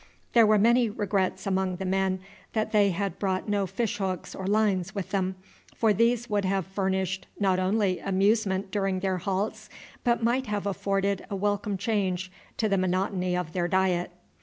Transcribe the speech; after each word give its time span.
There 0.33 0.47
were 0.47 0.57
many 0.57 0.89
regrets 0.89 1.45
among 1.45 1.75
the 1.75 1.85
men 1.85 2.21
that 2.53 2.71
they 2.71 2.89
had 2.89 3.19
brought 3.19 3.47
no 3.47 3.67
fish 3.67 3.97
hooks 3.97 4.33
or 4.33 4.47
lines 4.47 4.95
with 4.95 5.11
them, 5.11 5.35
for 5.75 5.93
these 5.93 6.27
would 6.27 6.43
have 6.43 6.65
furnished 6.65 7.27
not 7.39 7.59
only 7.59 7.99
amusement 7.99 8.71
during 8.71 9.01
their 9.01 9.19
halts, 9.19 9.69
but 10.03 10.23
might 10.23 10.47
have 10.47 10.65
afforded 10.65 11.23
a 11.29 11.35
welcome 11.35 11.77
change 11.77 12.31
to 12.57 12.67
the 12.67 12.79
monotony 12.79 13.37
of 13.37 13.53
their 13.53 13.67
diet. 13.67 14.09